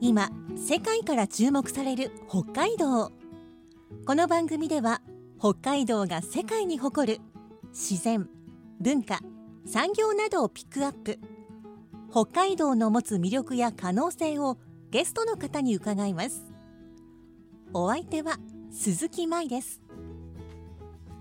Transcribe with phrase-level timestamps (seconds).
[0.00, 3.12] 今世界から注目される北海道。
[4.06, 5.00] この番組では
[5.38, 7.20] 北海道が世界に誇る
[7.68, 8.28] 自然
[8.80, 9.20] 文化
[9.66, 11.18] 産業などをピックアップ。
[12.10, 14.58] 北海道の持つ魅力や可能性を
[14.90, 16.44] ゲストの方に伺います。
[17.72, 18.38] お相手は
[18.70, 19.80] 鈴木舞です。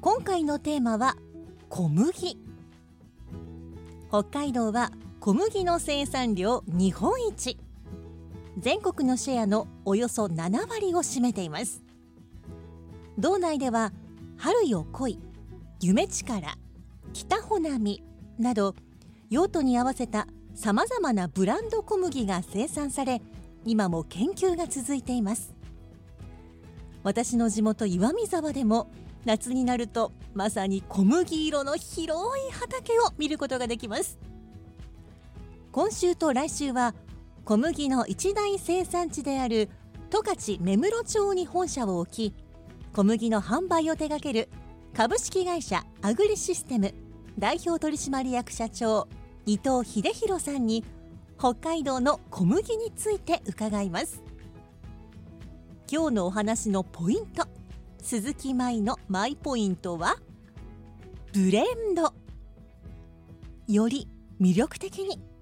[0.02, 1.16] 今回のテーマは
[1.70, 2.38] 小麦。
[4.09, 4.92] 北海道は
[5.26, 7.58] 小麦の生産量日本一。
[8.58, 11.81] 全国のシェアのおよそ7割を占めています。
[13.17, 13.94] 道内では
[14.36, 15.20] 春よ来い
[15.80, 16.58] 夢力
[17.14, 18.03] 北穂波
[18.38, 18.75] など
[19.30, 23.22] 用途に合わせたさまざまなブランド小麦が生産され
[23.64, 25.53] 今も研究が続いています。
[27.02, 28.92] 私の地元岩見沢でも
[29.23, 34.20] 夏になるとまさに小麦色の広い畑を見ることができます。
[35.74, 36.94] 今週と来週は
[37.46, 39.72] 小麦の一大生産地である
[40.12, 42.36] 十勝目室町に本社を置き
[42.94, 44.50] 小麦の販売を手掛ける
[44.94, 46.94] 株式会社アグリシステム
[47.40, 49.08] 代表取締役社長
[49.48, 50.86] 伊藤秀弘さんに
[51.40, 54.22] 北海道の小麦について伺います。
[55.92, 57.48] 今日のお話のポイント
[58.00, 60.18] 鈴木舞のマイポイントは
[61.34, 62.14] ブレンド。
[63.68, 64.08] より
[64.40, 65.33] 魅力的に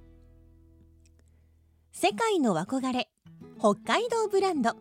[1.94, 3.10] 世界の憧れ
[3.60, 4.78] 北海道ブランド。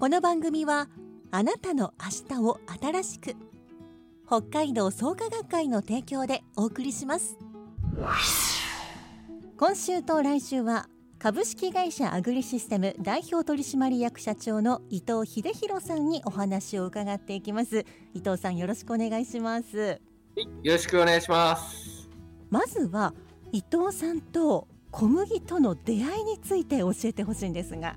[0.00, 0.88] この番組は
[1.30, 3.36] あなたの明日を新しく
[4.26, 7.38] 北海道創価学会の提供でお送りします。
[9.56, 10.88] 今週と来週は
[11.20, 17.86] 株式会社アグリシステム代表取締役社長の伊藤秀弘さんにお話を伺っていきます。
[18.12, 20.00] 伊藤さんよろしくお願いします。
[20.36, 22.08] よろしくお願いします。
[22.50, 23.14] まずは
[23.52, 27.96] 伊藤さんと小麦との出会いについて教えてほしいんですが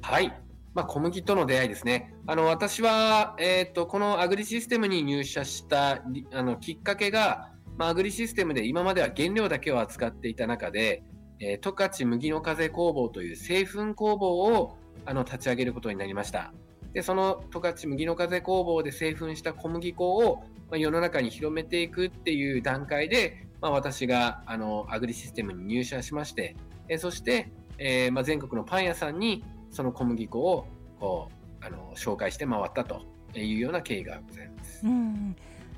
[0.00, 0.32] はい。
[0.74, 2.14] まあ、小麦との出会いですね。
[2.26, 11.02] あの、私は、えっ、と、このアグリシステムに入社したあのきっかけが、まあ、アグリシステムで今までは原料だけを扱っていた中で、
[11.40, 14.76] えー、十勝麦の風工房という製粉工房を
[15.06, 16.52] あの立ち上げることになりました。
[16.92, 26.54] で、その十勝麦の風工房で製粉した小麦粉を、まあ、世の中に広めていくっていう段階で、まあ、私があのアグリシステムに入社しまして、
[26.86, 30.66] えーそして、えーまあ、全国のパン屋さんにその小麦粉を
[31.00, 31.30] こ
[31.62, 33.00] うあの紹介して回ったと
[33.34, 34.86] いうような経緯がございます。
[34.86, 35.34] うん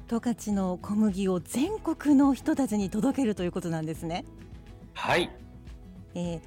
[0.09, 4.25] 十勝の小麦を全国の人たちに届けるということなんですね、
[4.95, 5.31] はい。
[6.17, 6.41] えー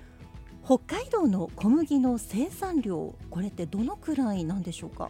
[0.66, 5.10] 北海道の小麦の生産量これってどのくらいなんでしょうか？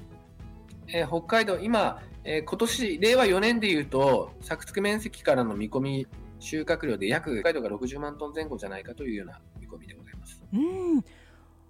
[0.88, 6.08] えー北海道、今、えー今年、令和4年でいうと、作付面積からの見込み
[6.40, 10.42] 収穫量で約北海道が60万トン前後じゃないかというような見込みでございます。
[10.54, 11.04] うん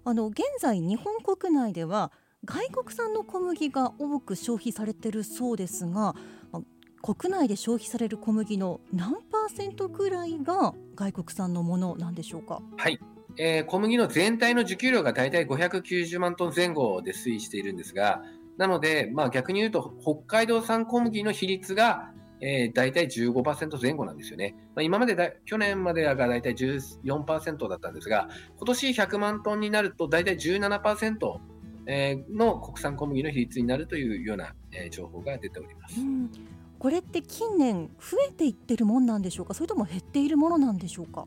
[0.04, 2.10] あの現在日本国内では
[2.44, 6.14] 外国産の小麦が多く消費されているそうですが
[6.52, 6.62] ま
[7.02, 12.62] 国内で消費される小麦の何パーセントくらいが外国産のものなんでしょうか？
[12.76, 12.98] はい。
[13.38, 18.22] えー小麦の全体の受給量が大体590万トン前後で推移しているんですが、
[18.56, 24.54] なので、まあ、逆に言うと、北海道産小麦の比率が、えー、大体15%前後なんですよね。
[24.74, 31.38] まあ、今までだ、去年までが大体14%だったんですが、今年100万トンになると大体17%、
[31.86, 36.04] えーの国産小麦の比率になるというような、えー情報が出ておりますう。
[36.04, 36.30] ん
[36.78, 39.52] これって近年増えていってるもんなんでしょうか？
[39.54, 41.26] それとも減っているものなんでしょうか？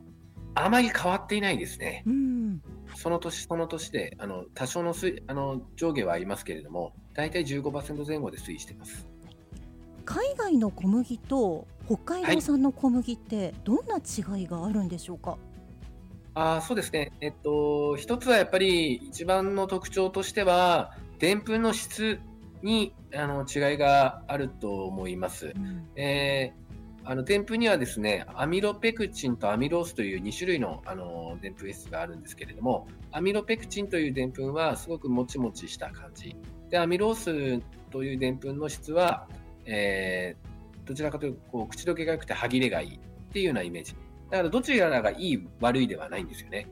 [0.56, 2.02] あまり変わっていないですね。
[2.06, 2.60] うん
[2.96, 9.08] その年その年で、あの多少の水あの上下はありますけれども、大体15%前後で推移しています。
[10.04, 15.36] 海外の小麦と北海道産の小麦ってどんな違いがあるんでしょうか、
[16.34, 22.18] あーそうですね、えっと、一つはやっぱり一番の特徴としては、でんぷんの質
[22.62, 25.52] にあの違いがあると思います。
[25.54, 25.86] うん。
[25.96, 26.64] えー
[27.06, 36.34] あのでんぷんにはですねアミロペクチンとアミロースという2種類のあのでんぷん質があるんですけれどもアミロペクチンというでんぷんはすごくもちもちした感じ。
[36.70, 39.28] でアミロースというでんぷんの質は、
[39.66, 42.98] えーどちらかというとこう口どけが良くて歯切れがいいっ
[43.32, 43.94] ていうようなイメージ
[44.30, 46.68] だからどちらがいい悪いではないんですよね。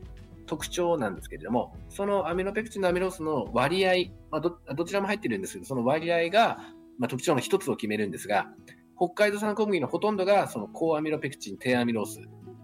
[0.46, 6.58] 特徴なんですけれども、そのアミノペクチンのアミロースの割合、まあ、どどちらも入ってるんですけど、その割合が、
[6.98, 8.48] まあ、特徴の一つを決めるんですが、
[8.96, 12.20] 北海道産小麦のほとんどがその高アミロペクチン、低アミロース、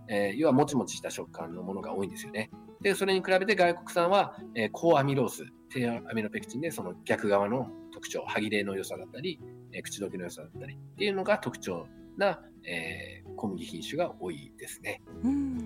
[0.08, 2.50] えー、要はもちもちした食感のものが多いんですよね。
[2.82, 9.40] で、それに比べて外国産は、えー、高アミロース、低アミロペクチンでその逆側の特徴、歯切れの良さだったり、
[9.72, 11.86] えー、口どけの良さだったりっていうのが特徴
[12.16, 15.02] な、えー、小麦品種が多いですね。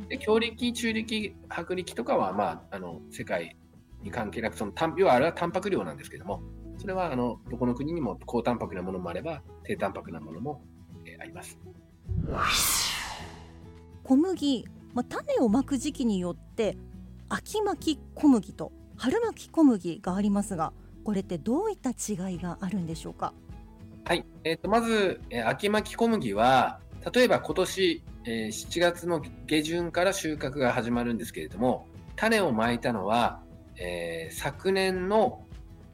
[0.09, 3.57] で強力、中力、薄力とかは、まあ、あの世界
[4.03, 6.43] に関係なく、その要はあれはタンパク量なんですけども、
[6.79, 10.63] それはあのどこの国にも高タンパクなものもあれば、低タンパクなものも、
[11.05, 11.59] えー、あります。
[14.05, 14.65] 小麦、
[14.95, 16.79] まあ、種をまく時期によって
[17.29, 20.73] 秋巻き小麦と春巻き小麦がありますが
[21.05, 23.33] これってどういった違いがあるんでしょうか？
[24.05, 26.81] はい、えーと、まず、えー、秋巻き小麦は
[27.15, 33.41] 例えば今年、えー、7月の下旬から収穫が始まるんですけれども種をまいたのは、
[33.77, 35.45] えー、昨年の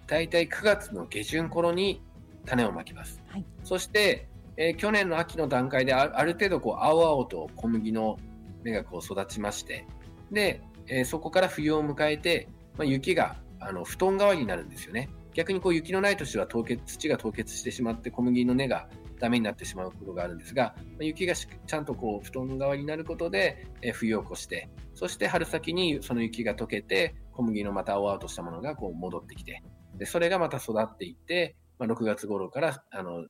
[0.06, 2.02] だいたい9月の下旬頃に
[2.46, 4.28] 種をまきます、はい、そして
[4.60, 8.18] えー、去年の秋の段階である程度こう青々と小麦の
[8.64, 9.86] 芽がこう育ちまして
[10.32, 15.08] で、えー、そこから冬を迎えて、まあ、雪があの布団代わりになるんですよね。
[15.34, 18.88] 逆にこう雪のない年は凍結土が凍結してしまって小麦の根が
[19.20, 29.62] ダメになってしまうことがあるんですが、雪がちゃんとこう布団代わりになることで、冬を越してそして春先にその雪が溶けて小麦のまた青々としたものがこう戻ってきて
[29.96, 33.24] でそれがまた育っていってまあ、6月頃からあの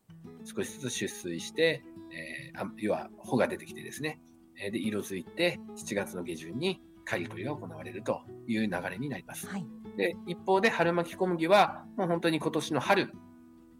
[0.45, 1.83] 少しずつ出水して、
[2.13, 4.21] えー、要は穂が出てきてですね、
[4.57, 9.47] で色づいて7月の下旬に刈り取りが行われるという流れになります。
[9.47, 9.67] はい、
[9.99, 13.13] で一方で春巻き小麦はもう本当に今年の春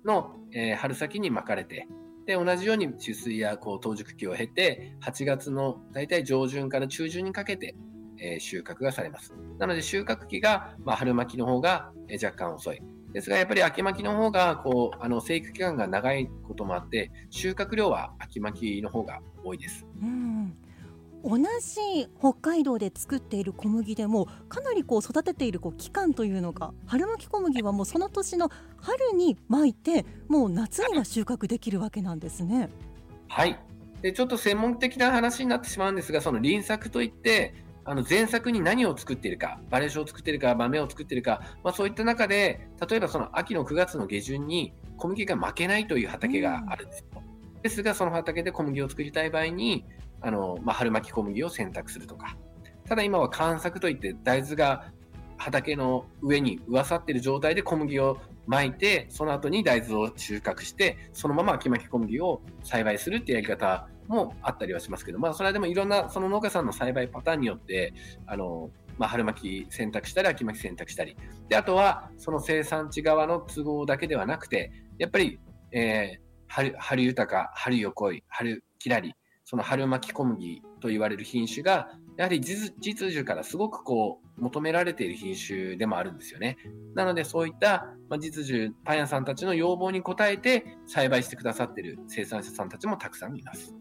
[0.05, 1.87] の、えー、春先に巻かれて
[2.27, 7.75] で同じように出水やこう当熟期を経て8月の大体上旬から中旬にかけて、
[8.19, 9.33] えー、収穫がされます。
[9.59, 11.93] なので収穫期が、まあ、春巻きの方が
[12.23, 12.83] 若干遅い。
[13.15, 19.87] ですが、やっぱり秋巻きの方が、こう、あの、生育期間が長いこともあって、収穫量は秋巻きの方が多いです。
[20.03, 20.55] うん
[21.25, 28.51] 同じ北海道で作っている小麦でもかなりこう育てているこう期間というのが春巻き小麦はもうその年の
[28.81, 32.69] 春に巻いてもう夏には収穫できるわけなんですね。
[33.29, 33.59] はい
[34.03, 37.53] でちょっと専門的な話になってしまうんですがその輪作といって
[37.89, 47.07] あの前作に何を作っているか、バレーションを作っているか、豆を作っているか、まあ、そういった中で、例えばその秋の9月の下旬に小麦が負けないという畑があるんですよ。
[47.15, 49.87] うん、ですが、その畑で小麦を作りたい場合に、
[50.21, 52.37] あのまあ、春巻き小麦を選択するとか。
[52.87, 54.91] ただ今は間作といって大豆が
[55.37, 67.93] 畑の上に上さっている状態で小麦を巻いて、その後に大豆を収穫して、そのまま秋巻き小麦を栽培するっていうやり方もあったりはしますけど、まあ、それはでもいろんなその農家さんの栽培パターンによって、
[68.27, 71.17] あの、まあ、春巻き選択したり、秋巻き選択したり。
[71.49, 75.39] で、あとは、その生産地側の都合だけではなくて、やっぱり、
[75.71, 79.15] えー、春、春豊か、春よい、春きらり、
[79.51, 86.59] その春巻き小麦と言われる品種が、やはり実需からすごくこう求められている品種でもあるんですよね。
[86.95, 87.87] なのでそういった
[88.21, 93.75] 実需、パン屋さんたちの要望に応えて栽培してくださっている生産者さんたちもたくさんいます。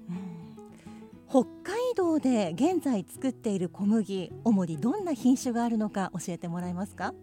[1.28, 7.14] 北海道で現在作っている小麦、主にどんな品種があるのか教えてもらえますか？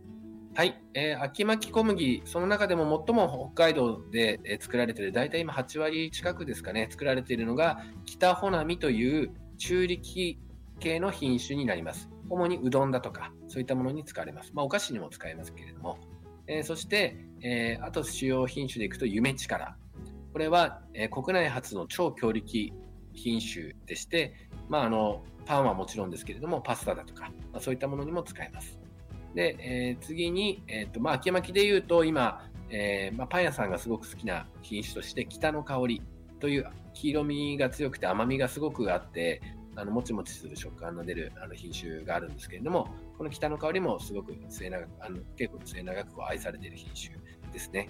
[0.57, 10.39] はい、えー、秋巻き小麦、その中でも最も北海道で、えー、作られている、大体今8割近くですかね、作られているのが、北穂波という中力
[10.79, 12.09] 系の品種になります。
[12.29, 14.53] 主にうどんだとか、そういったものに使われます。
[14.55, 15.99] まあ、お菓子にも使えますけれども。
[16.47, 19.75] えー、そして、えー、あと主要品種でいくと、夢力。
[20.33, 22.73] これは、えー、国内初の超強力
[23.13, 28.79] 品種でして、まあ、あのパンはもちろんですけれども、パスタだとか、まあ、そういったものにも使えます。
[29.35, 36.03] で、えー、次に、えーとまあ、秋巻きで言うと今、えーまあ、パン屋さんがすごく好きな品種として北の香り
[36.41, 39.43] という黄色みが強くて甘みがすごくあって
[39.77, 42.89] あのもちもちする食感の出るあの品種があるんですけれども
[43.19, 47.89] この北の香りもすごく末長くあの結構末長く愛されている品種ですね。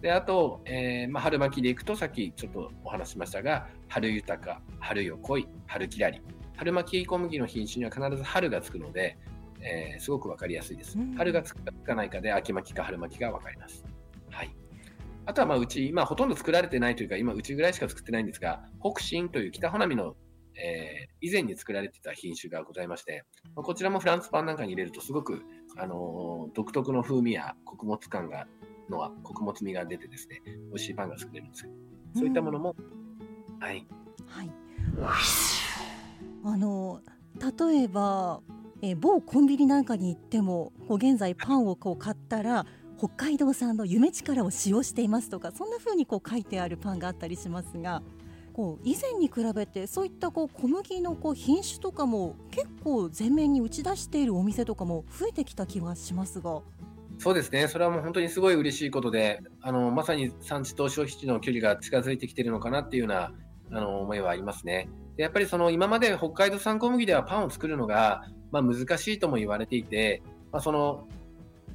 [0.00, 6.20] であと、えーまあ、春巻きでいくとさっきちょっとお話しましたが春豊か春よ来い春きらり
[6.56, 9.16] 春巻き小麦の品種には必ず春がつくので
[9.66, 10.96] えー、すごく分かりやすいです。
[11.16, 13.84] 春がつくかつかないかで秋巻きか春巻きが分かります。
[14.30, 14.54] はい。
[15.26, 20.14] あとはまあうち、今ほとんど作られてないというか、今うちぐらいしか作ってないんですが、北進という北穂波の、
[20.54, 23.24] えー、以前に作られていた品種がございまして、
[23.56, 25.42] こちらもフランスパンなんかに入れるとすごく、
[25.76, 28.46] あのー、独特の風味や穀物感が
[28.88, 31.70] のは穀物味が出てですね、美味しいパンが作れるんですよ。
[32.14, 32.76] そういったものも、
[33.58, 33.86] はい。
[34.26, 34.50] はい。
[36.44, 37.00] あの
[37.58, 38.40] 例えば、
[38.82, 42.66] え某コンビニなんかに行ってもこう現在パンをこう買ったら
[42.98, 48.02] 北海道産の夢力を使用していますとかそんな風にこう書いてあるパンがあったりしますが
[48.52, 56.62] こう以前に比べてそういったこう小麦のこう品種とかも結構前面に打ち出しているお店とかも増えてきた気がしますが。
[57.18, 63.32] そうですね、それはもう本当にすごい嬉しいことで、あのまさに産地と消費地の距離が近づいてきているのかなっていうような
[63.72, 64.90] あの思いはありますね。
[65.16, 70.22] でやっぱりその今まで北海道産小麦ではパンを作るのが、まあ、難しいとも言われていて、
[70.52, 71.06] まあ、その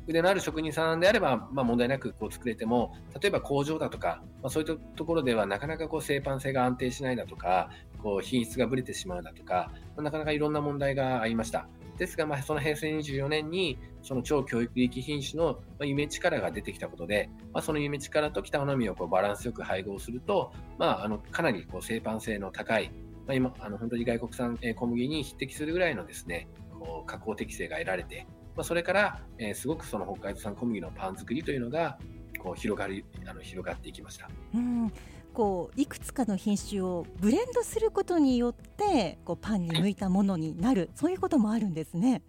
[0.07, 7.69] 腕のある職人さんであれば、まあ、問題なくこう作れても、例えば工場だとか、まあ、そういったところではなかなかこう生産性が安定しないだとか、
[8.01, 11.67] こう品質がぶれてしまうだとか、まあ、なかなかいろんな問題がありました。
[11.97, 22.91] ですが、まあ、その平成24年に、その超教育力品種の夢力が出てきたことで、まあ、その夢力と北花見をこうバランスよく配合すると、まあ、あのかなりこう生産性の高い、
[23.27, 26.47] まあ、今、あの本当に外国産小麦に匹敵するぐらいのですね、
[26.79, 28.25] こう加工適性が得られて、
[28.55, 31.97] まあ、それから、えー、すごくその北海道産小麦のパン作りというのが
[32.39, 34.29] こう広がりあの広がっていきました。
[34.53, 34.91] うん
[35.33, 42.21] こういくつかの品種をブレンドすることによってこうパンに向いたものになる、そういうこともあるんですね。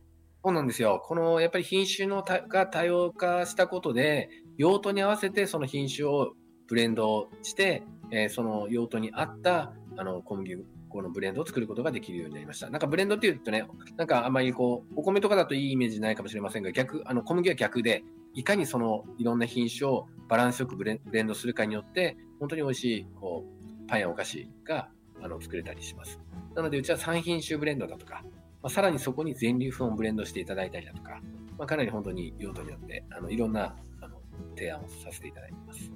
[0.45, 1.03] そうなんですよ。
[1.05, 6.35] このやっぱり品種のたが多様化したことで、用途に合わせてその品種を
[6.69, 7.83] ブレンドして、
[8.13, 10.57] えー、その用途に合ったあの小麦
[10.93, 12.71] このブレンドを作ることができるようになりました。
[12.71, 24.89] なんかブレンドって言うとね、なんかあんまりこう、お米とかだといいイメージないかもしれませんが、逆、あの小麦は逆で、いかにそのいろんな品種をバランスよくブレンドするかによって、本当に美味しいこうパンやお菓子が
[25.23, 26.21] あの作れたりします。
[26.55, 28.23] なので、うちは3品種ブレンドだとか、
[28.63, 31.21] まあ、さらにそこに全粒粉をブレンドしていただいたりだとか、
[31.59, 34.17] まあ、かなり本当に用途によってあのいろんなあの
[34.57, 35.91] 提案をさせていただいています。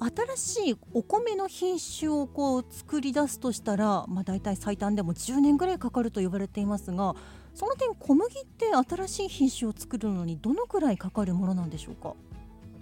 [0.00, 7.14] 新しいお米の品種をこう作り出すとしたら、まあ、大体最短でも10年ぐらいかかると言われていますが
[7.54, 12.14] その点小麦って新しい品種を作るのにどのくらいかかるものなんでしょうか？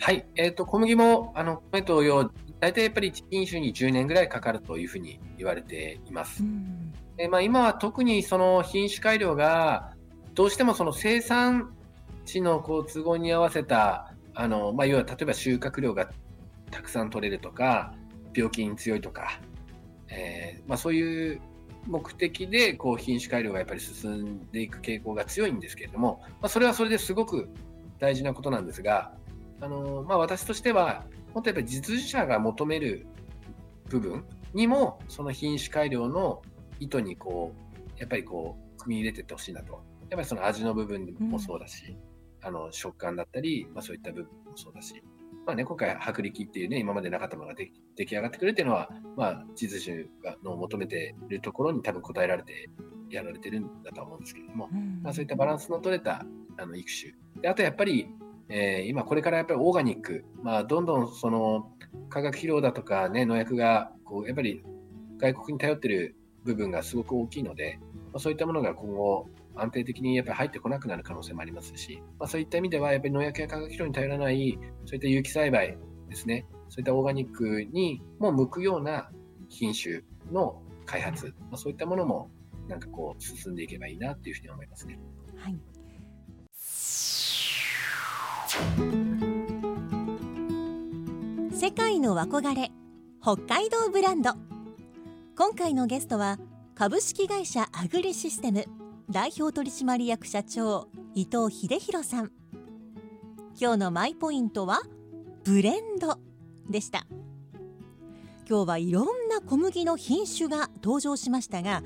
[0.00, 6.44] はい、えーと、小麦もあの米同様大体やっぱり品種に10年ぐらいかかるというふうに言われています。
[7.16, 9.92] えまあ、今は特にその品種改良が
[10.34, 11.74] どうしてもその生産
[12.24, 16.10] 地のこう都合に合わせたあの、まあ、要は例えば収穫量が
[16.70, 17.94] たくさん取れるとか、
[18.34, 19.40] 病気に強いとか、
[20.08, 21.40] えー、まあ、そういう
[21.86, 27.48] 目的でこう品種改良がやっぱり進んでいく傾向が強いんですけれども、まあ、それはそれですごく
[27.98, 29.12] 大事なことなんですが、
[29.60, 33.06] あのまあ、私としては、もっとやっぱり実需者が求める
[33.88, 36.42] 部分にも、その品種改良の
[36.78, 37.52] 意図にこ
[37.96, 39.72] う、やっぱりこう、組み入れていってほしいなと。
[39.72, 41.96] やっぱりその味の部分もそうだし、
[42.40, 45.02] うん、あの食感だったり、まあ、そういった部分もそうだし、
[45.48, 50.04] まあね、今回、薄力っていうね、今までなかったものがで出来上がってくるっていうのは、まあ、地図種
[50.44, 52.68] の求めているところに多分答えられて
[53.08, 56.26] やられてるんだと思うんですけれども、うん、まあ、そういったバランスの取れた
[56.58, 57.14] あの育種。
[57.40, 58.10] であとやっぱり、
[58.50, 61.72] えー、今これからやっぱりオーガニック、まあ、どんどんその
[62.10, 64.62] 化学肥料だとか、ね、農薬がこうやっぱり
[65.16, 66.14] 外国に頼ってる
[66.44, 67.78] 部分がすごく大きいので、
[68.12, 69.26] まあ、そういったものが今後
[69.60, 75.76] 安定的にやっぱり入ってこなくなる可能性もありますし、まあ、そういった意味では、やっぱり農薬や化学肥料に頼らない、そういった有機栽培
[76.08, 79.10] ですね、そういったオーガニックにも向くような
[79.48, 82.30] 品種の開発、まあ、そういったものも
[82.68, 84.98] なんかこう進んでいけばいいなっていうふうに思いますね。
[85.36, 85.58] はい。
[91.52, 92.70] 世界の憧れ
[93.20, 94.32] 北海道ブランド
[95.36, 96.38] 今回のゲストは
[96.74, 98.64] 株式会社アグリシステム
[99.10, 102.30] 代表取締役社長伊藤秀弘さん。
[103.58, 104.82] 今日のマイポイントは
[105.44, 106.18] ブレンド
[106.68, 107.06] でした。
[108.46, 111.82] 今日はいろんな小麦の品種が登場しましたが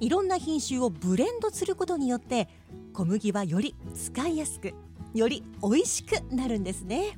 [0.00, 2.48] いろんな品種をブレンドすることによって
[2.92, 4.74] 小麦はより使いやすく
[5.14, 7.16] より美味しくなるんですね。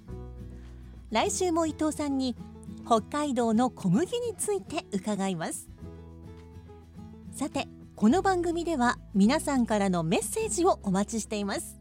[1.10, 2.36] 来週も伊藤さんに
[2.84, 5.70] 北海道の小麦について伺います。
[7.32, 7.66] さて
[7.98, 11.80] この番組では皆さんからのメッセージをお待ちしています。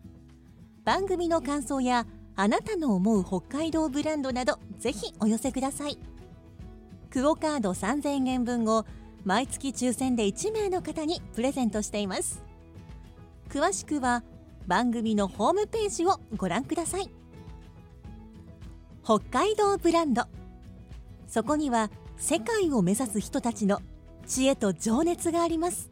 [0.83, 5.99] 番組の感想やあなたの思う北海道ブランドなどぜひお寄せください。
[7.11, 8.87] クオカード3000円分を
[9.25, 12.43] 毎月抽選で1名の方にプレゼントしています。
[13.49, 14.23] 詳しくは
[14.65, 17.11] 番組のホームページをご覧ください。
[19.03, 20.23] 北海道ブランド。
[21.27, 23.81] そこには世界を目指す人たちの
[24.25, 25.91] 知恵と情熱があります。